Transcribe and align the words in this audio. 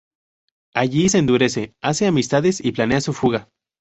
Allí 0.73 1.09
se 1.09 1.19
endurece, 1.19 1.75
hace 1.79 2.07
amistades 2.07 2.59
y 2.65 2.71
planea 2.71 3.01
su 3.01 3.13
fuga. 3.13 3.51